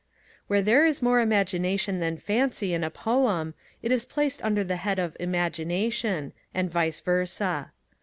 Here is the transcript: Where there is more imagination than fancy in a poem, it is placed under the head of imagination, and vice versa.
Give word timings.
Where 0.47 0.63
there 0.63 0.83
is 0.87 1.03
more 1.03 1.19
imagination 1.19 1.99
than 1.99 2.17
fancy 2.17 2.73
in 2.73 2.83
a 2.83 2.89
poem, 2.89 3.53
it 3.83 3.91
is 3.91 4.03
placed 4.03 4.43
under 4.43 4.63
the 4.63 4.77
head 4.77 4.97
of 4.97 5.15
imagination, 5.19 6.33
and 6.55 6.71
vice 6.71 6.99
versa. 7.01 7.71